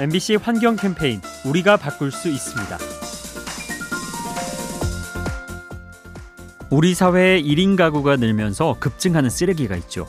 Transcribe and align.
MBC 0.00 0.36
환경 0.36 0.76
캠페인 0.76 1.20
우리가 1.44 1.76
바꿀 1.76 2.10
수 2.10 2.28
있습니다. 2.28 2.78
우리 6.70 6.94
사회의 6.94 7.44
1인 7.44 7.76
가구가 7.76 8.16
늘면서 8.16 8.76
급증하는 8.80 9.28
쓰레기가 9.28 9.76
있죠. 9.76 10.08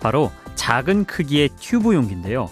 바로 0.00 0.32
작은 0.56 1.04
크기의 1.04 1.50
튜브 1.60 1.94
용기인데요. 1.94 2.50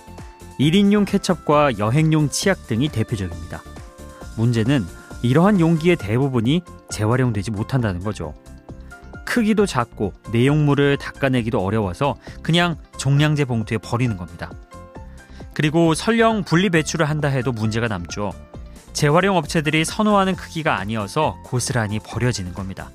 1인용 0.60 1.04
케첩과 1.04 1.78
여행용 1.78 2.30
치약 2.30 2.68
등이 2.68 2.90
대표적입니다. 2.90 3.62
문제는 4.36 4.86
이러한 5.22 5.58
용기의 5.58 5.96
대부분이 5.96 6.62
재활용되지 6.90 7.50
못한다는 7.50 8.04
거죠. 8.04 8.34
크기도 9.24 9.66
작고 9.66 10.12
내용물을 10.32 10.96
닦아내기도 10.96 11.58
어려워서 11.60 12.16
그냥 12.42 12.76
종량제 12.96 13.46
봉투에 13.46 13.78
버리는 13.78 14.16
겁니다. 14.16 14.50
그리고 15.58 15.92
설령 15.92 16.44
분리 16.44 16.70
배출을 16.70 17.08
한다 17.08 17.26
해도 17.26 17.50
문제가 17.50 17.88
남죠. 17.88 18.30
재활용 18.92 19.36
업체들이 19.36 19.84
선호하는 19.84 20.36
크기가 20.36 20.78
아니어서 20.78 21.36
고스란히 21.42 21.98
버려지는 21.98 22.54
겁니다. 22.54 22.92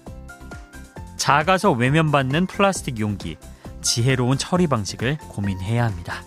작아서 1.17 1.73
외면받는 1.73 2.47
플라스틱 2.47 3.01
용기, 3.01 3.35
지혜로운 3.81 4.37
처리 4.37 4.67
방식을 4.67 5.17
고민해야 5.27 5.83
합니다. 5.83 6.23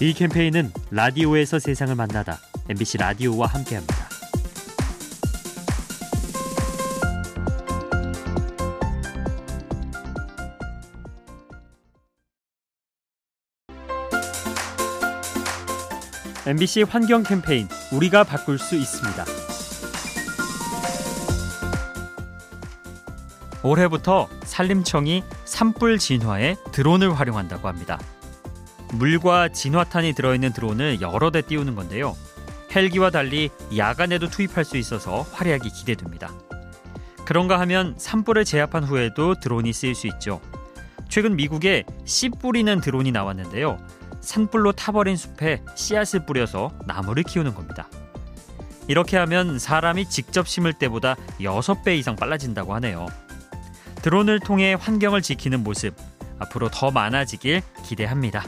이 0.00 0.12
캠페인은 0.12 0.70
라디오에서 0.92 1.58
세상을 1.58 1.92
만나다 1.96 2.38
MBC 2.68 2.98
라디오와 2.98 3.48
함께합니다. 3.48 4.07
MBC 16.48 16.84
환경 16.84 17.24
캠페인 17.24 17.68
우리가 17.92 18.24
바꿀 18.24 18.58
수 18.58 18.74
있습니다. 18.74 19.22
올해부터 23.62 24.30
산림청이 24.44 25.24
산불 25.44 25.98
진화에 25.98 26.56
드론을 26.72 27.12
활용한다고 27.12 27.68
합니다. 27.68 28.00
물과 28.94 29.50
진화탄이 29.50 30.14
들어있는 30.14 30.54
드론을 30.54 31.02
여러 31.02 31.30
대 31.30 31.42
띄우는 31.42 31.74
건데요. 31.74 32.16
헬기와 32.74 33.10
달리 33.10 33.50
야간에도 33.76 34.30
투입할 34.30 34.64
수 34.64 34.78
있어서 34.78 35.26
활약이 35.32 35.68
기대됩니다. 35.68 36.32
그런가 37.26 37.60
하면 37.60 37.94
산불을 37.98 38.46
제압한 38.46 38.84
후에도 38.84 39.34
드론이 39.34 39.74
쓰일 39.74 39.94
수 39.94 40.06
있죠. 40.06 40.40
최근 41.10 41.36
미국에 41.36 41.84
씨 42.06 42.30
뿌리는 42.30 42.80
드론이 42.80 43.12
나왔는데요. 43.12 43.76
산불로 44.28 44.72
타버린 44.72 45.16
숲에 45.16 45.62
씨앗을 45.74 46.26
뿌려서 46.26 46.70
나무를 46.86 47.22
키우는 47.22 47.54
겁니다. 47.54 47.88
이렇게 48.86 49.16
하면 49.16 49.58
사람이 49.58 50.10
직접 50.10 50.46
심을 50.46 50.74
때보다 50.74 51.16
6배 51.40 51.98
이상 51.98 52.14
빨라진다고 52.14 52.74
하네요. 52.74 53.06
드론을 54.02 54.40
통해 54.40 54.76
환경을 54.78 55.22
지키는 55.22 55.64
모습 55.64 55.94
앞으로 56.38 56.68
더 56.70 56.90
많아지길 56.90 57.62
기대합니다. 57.84 58.44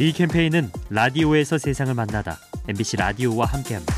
이 0.00 0.12
캠페인은 0.12 0.72
라디오에서 0.90 1.58
세상을 1.58 1.94
만나다 1.94 2.38
MBC 2.68 2.96
라디오와 2.96 3.46
함께합니다. 3.46 3.95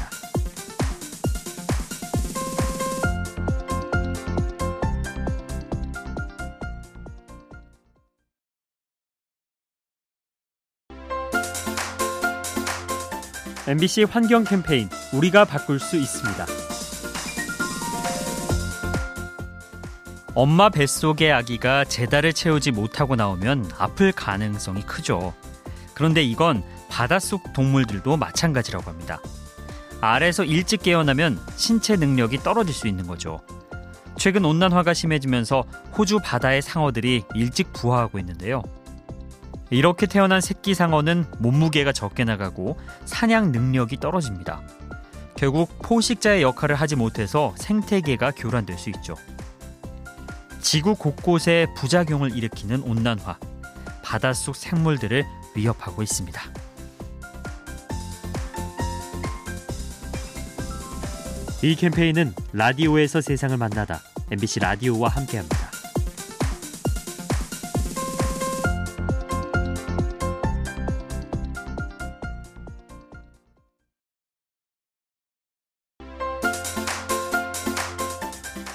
MBC 13.68 14.04
환경 14.04 14.44
캠페인 14.44 14.88
우리가 15.12 15.44
바꿀 15.44 15.78
수 15.78 15.98
있습니다. 15.98 16.46
엄마 20.34 20.70
뱃속의 20.70 21.30
아기가 21.30 21.84
제달을 21.84 22.32
채우지 22.32 22.70
못하고 22.70 23.14
나오면 23.14 23.70
아플 23.76 24.10
가능성이 24.12 24.80
크죠. 24.86 25.34
그런데 25.92 26.22
이건 26.22 26.62
바닷속 26.88 27.52
동물들도 27.52 28.16
마찬가지라고 28.16 28.90
합니다. 28.90 29.20
알에서 30.00 30.44
일찍 30.44 30.82
깨어나면 30.82 31.38
신체 31.56 31.96
능력이 31.96 32.38
떨어질 32.38 32.72
수 32.72 32.88
있는 32.88 33.06
거죠. 33.06 33.42
최근 34.16 34.46
온난화가 34.46 34.94
심해지면서 34.94 35.64
호주 35.94 36.20
바다의 36.24 36.62
상어들이 36.62 37.24
일찍 37.34 37.74
부화하고 37.74 38.18
있는데요. 38.18 38.62
이렇게 39.70 40.06
태어난 40.06 40.40
새끼 40.40 40.74
상어는 40.74 41.26
몸무게가 41.38 41.92
적게 41.92 42.24
나가고 42.24 42.78
사냥 43.04 43.52
능력이 43.52 43.98
떨어집니다. 43.98 44.62
결국 45.36 45.78
포식자의 45.82 46.42
역할을 46.42 46.74
하지 46.74 46.96
못해서 46.96 47.54
생태계가 47.58 48.32
교란될 48.32 48.78
수 48.78 48.90
있죠. 48.90 49.14
지구 50.60 50.96
곳곳에 50.96 51.66
부작용을 51.76 52.36
일으키는 52.36 52.82
온난화, 52.82 53.38
바닷속 54.02 54.56
생물들을 54.56 55.24
위협하고 55.54 56.02
있습니다. 56.02 56.42
이 61.62 61.74
캠페인은 61.74 62.34
라디오에서 62.52 63.20
세상을 63.20 63.56
만나다 63.56 64.00
MBC 64.30 64.60
라디오와 64.60 65.08
함께합니다. 65.08 65.67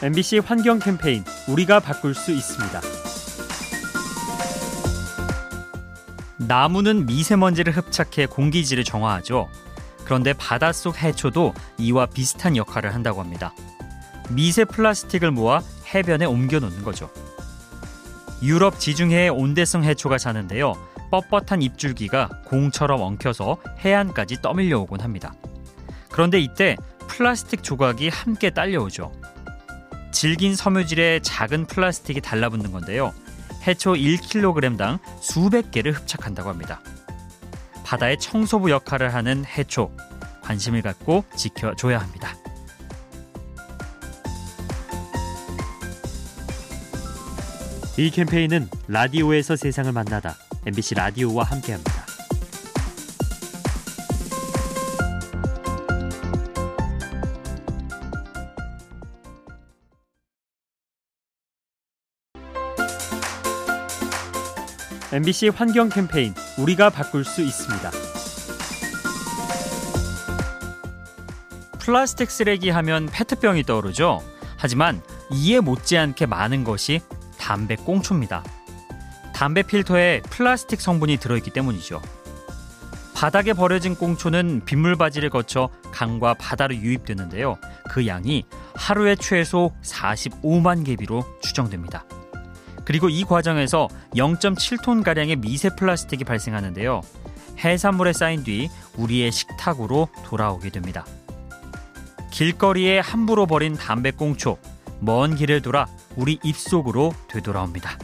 MBC 0.03 0.40
환경 0.40 0.80
캠페인 0.80 1.24
우리가 1.47 1.80
바꿀 1.80 2.14
수 2.14 2.34
있습니다. 2.34 2.81
나무는 6.40 7.06
미세먼지를 7.06 7.72
흡착해 7.72 8.25
공기질을 8.25 8.84
정화하죠. 8.84 9.47
그런데 10.03 10.34
바닷속 10.34 11.02
해초도 11.02 11.53
이와 11.78 12.08
비슷한 12.08 12.58
역할을 12.58 12.94
한다고 12.94 13.22
합니다. 13.22 13.53
미세 14.30 14.66
플라스틱을 14.66 15.31
모아 15.31 15.62
해변에 15.96 16.25
옮겨 16.25 16.59
놓는 16.59 16.84
거죠. 16.84 17.09
유럽 18.42 18.81
지중해의 18.81 19.30
온대성 19.30 19.86
해초가 19.86 20.18
사는데요. 20.18 20.74
뻣뻣한 21.12 21.63
입줄기가 21.63 22.28
공처럼 22.44 23.00
엉켜서 23.00 23.56
해안까지 23.80 24.42
떠밀려 24.42 24.81
오곤 24.81 25.00
합니다. 25.00 25.34
그런데 26.12 26.42
이때 26.42 26.75
플라스틱 27.08 27.63
조각이 27.63 28.09
함께 28.09 28.50
딸려오죠. 28.50 29.33
질긴 30.13 30.56
섬유질에 30.56 31.19
작은 31.22 31.66
플라스틱이 31.66 32.22
달라붙는 32.22 32.72
건데요. 32.72 33.13
해초 33.68 33.94
1kg당 33.94 35.00
수백 35.19 35.72
개를 35.72 35.91
흡착한다고 35.91 36.50
합니다. 36.50 36.81
바다의 37.84 38.19
청소부 38.19 38.72
역할을 38.72 39.13
하는 39.13 39.44
해초, 39.44 39.91
관심을 40.44 40.81
갖고 40.81 41.25
지켜줘야 41.35 42.00
합니다. 42.00 42.35
이 47.97 48.09
캠페인은 48.09 48.69
라디오에서 48.88 49.56
세상을 49.56 49.91
만나다 49.91 50.35
MBC 50.66 50.95
라디오와 50.95 51.44
함께합니다. 51.44 52.03
MBC 65.13 65.50
환경 65.50 65.89
캠페인 65.89 66.33
우리가 66.57 66.89
바꿀 66.89 67.24
수 67.24 67.44
있습니다. 67.44 67.92
플라스틱 71.77 72.31
쓰레기 72.31 72.71
하면 72.71 73.06
페트병이 73.06 73.62
떠오르죠. 73.62 74.24
하지만 74.57 75.04
이에 75.31 75.60
못지않게 75.60 76.25
많은 76.25 76.63
것이 76.63 77.00
담배 77.38 77.75
꽁초입니다. 77.75 78.44
담배 79.36 79.62
필터에 79.62 80.24
플라스틱 80.31 80.81
성분이 80.81 81.18
들어있기 81.18 81.51
때문이죠. 81.51 82.01
바닥에 83.13 83.54
버려진 83.54 83.94
꽁초는 83.94 84.63
빗물바지를 84.66 85.30
거쳐 85.30 85.69
강과 85.92 86.33
바다로 86.33 86.74
유입되는데요. 86.74 87.59
그 87.88 88.07
양이 88.07 88.45
하루에 88.74 89.16
최소 89.16 89.75
45만 89.83 90.83
개비로 90.83 91.24
추정됩니다. 91.39 92.04
그리고 92.85 93.09
이 93.09 93.24
과정에서 93.24 93.88
0.7톤 94.15 95.03
가량의 95.03 95.38
미세 95.38 95.69
플라스틱이 95.75 96.24
발생하는데요. 96.24 97.01
해산물에 97.59 98.13
쌓인 98.13 98.44
뒤 98.44 98.69
우리의 98.97 99.31
식탁으로 99.31 100.09
돌아오게 100.25 100.69
됩니다. 100.69 101.06
길거리에 102.31 103.00
함부로 103.00 103.45
버린 103.45 103.75
담배꽁초, 103.75 104.57
먼 105.00 105.35
길을 105.35 105.62
돌아 105.62 105.85
우리 106.15 106.39
입속으로 106.44 107.13
되돌아옵니다. 107.27 107.97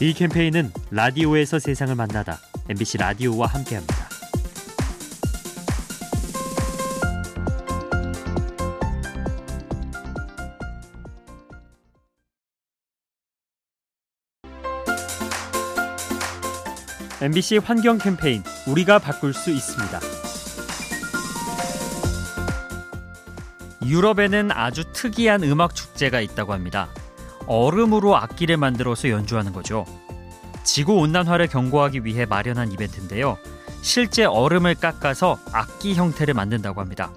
이 0.00 0.12
캠페인은 0.12 0.72
라디오에서 0.90 1.58
세상을 1.58 1.94
만나다 1.94 2.38
MBC 2.68 2.98
라디오와 2.98 3.46
함께합니다. 3.46 4.05
MBC 17.22 17.58
환경 17.64 17.96
캠페인 17.96 18.42
우리가 18.66 18.98
바꿀 18.98 19.32
수 19.32 19.50
있습니다. 19.50 20.00
유럽에는 23.86 24.50
아주 24.52 24.84
특이한 24.92 25.42
음악 25.44 25.74
축제가 25.74 26.20
있다고 26.20 26.52
합니다. 26.52 26.88
얼음으로 27.46 28.16
악기를 28.16 28.58
만들어서 28.58 29.08
연주하는 29.08 29.54
거죠. 29.54 29.86
지구 30.62 30.96
온난화를 30.96 31.46
경고하기 31.46 32.04
위해 32.04 32.26
마련한 32.26 32.72
이벤트인데요. 32.72 33.38
실제 33.80 34.24
얼음을 34.24 34.74
깎아서 34.74 35.38
악기 35.52 35.94
형태를 35.94 36.34
만든다고 36.34 36.82
합니다. 36.82 37.14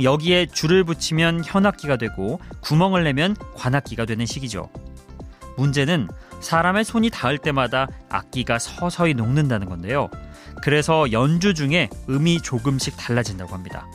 여기에 0.00 0.46
줄을 0.46 0.84
붙이면 0.84 1.42
현악기가 1.44 1.96
되고 1.96 2.40
구멍을 2.60 3.04
내면 3.04 3.36
관악기가 3.56 4.06
되는 4.06 4.24
식이죠. 4.24 4.70
문제는 5.58 6.08
사람의 6.40 6.84
손이 6.84 7.10
닿을 7.10 7.38
때마다 7.38 7.88
악기가 8.08 8.58
서서히 8.58 9.14
녹는다는 9.14 9.68
건데요. 9.68 10.08
그래서 10.62 11.10
연주 11.12 11.54
중에 11.54 11.88
음이 12.08 12.42
조금씩 12.42 12.96
달라진다고 12.96 13.54
합니다. 13.54 13.86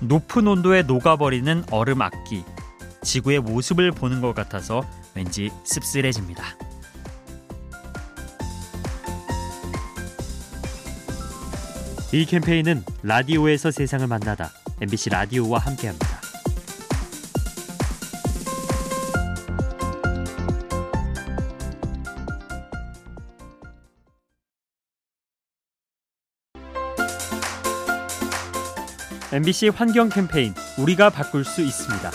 높은 0.00 0.46
온도에 0.46 0.82
녹아버리는 0.82 1.64
얼음 1.70 2.02
악기. 2.02 2.44
지구의 3.02 3.40
모습을 3.40 3.90
보는 3.92 4.20
것 4.20 4.34
같아서 4.34 4.84
왠지 5.14 5.50
씁쓸해집니다. 5.64 6.44
이 12.12 12.26
캠페인은 12.26 12.84
라디오에서 13.02 13.70
세상을 13.70 14.06
만나다 14.06 14.50
MBC 14.80 15.10
라디오와 15.10 15.60
함께합니다. 15.60 16.11
MBC 29.32 29.70
환경 29.70 30.10
캠페인 30.10 30.52
우리가 30.76 31.08
바꿀 31.08 31.42
수 31.42 31.62
있습니다. 31.62 32.10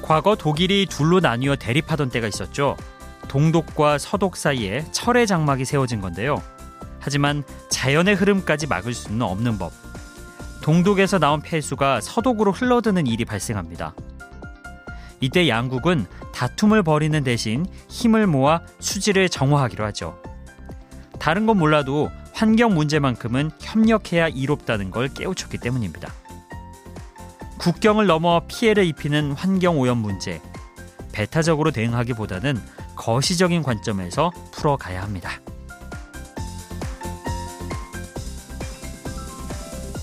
과거 0.00 0.36
독일이 0.36 0.86
둘로 0.86 1.18
나뉘어 1.18 1.56
대립하던 1.56 2.10
때가 2.10 2.28
있었죠. 2.28 2.76
동독과 3.26 3.98
서독 3.98 4.36
사이에 4.36 4.84
철의 4.92 5.26
장막이 5.26 5.64
세워진 5.64 6.00
건데요. 6.00 6.40
하지만 7.00 7.42
자연의 7.68 8.14
흐름까지 8.14 8.68
막을 8.68 8.94
수는 8.94 9.22
없는 9.22 9.58
법. 9.58 9.72
동독에서 10.62 11.18
나온 11.18 11.40
폐수가 11.40 12.00
서독으로 12.00 12.52
흘러드는 12.52 13.08
일이 13.08 13.24
발생합니다. 13.24 13.92
이때 15.18 15.48
양국은 15.48 16.06
다툼을 16.32 16.84
벌이는 16.84 17.24
대신 17.24 17.66
힘을 17.88 18.28
모아 18.28 18.60
수지를 18.78 19.28
정화하기로 19.28 19.84
하죠. 19.86 20.23
다른 21.24 21.46
건 21.46 21.56
몰라도 21.56 22.12
환경 22.34 22.74
문제만큼은 22.74 23.50
협력해야 23.58 24.28
이롭다는 24.28 24.90
걸 24.90 25.08
깨우쳤기 25.08 25.56
때문입니다. 25.56 26.12
국경을 27.56 28.04
넘어 28.04 28.42
피해를 28.46 28.84
입히는 28.84 29.32
환경 29.32 29.80
오염 29.80 29.96
문제. 29.96 30.42
배타적으로 31.12 31.70
대응하기보다는 31.70 32.60
거시적인 32.94 33.62
관점에서 33.62 34.32
풀어가야 34.52 35.02
합니다. 35.02 35.30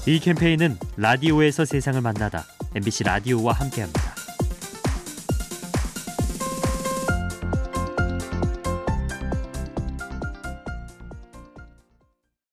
이 0.08 0.20
캠페인은 0.20 0.80
라디오에서 0.98 1.66
세상을 1.66 2.02
만나다 2.02 2.46
MBC 2.74 3.04
라디오와 3.04 3.54
함께합니다. 3.54 4.11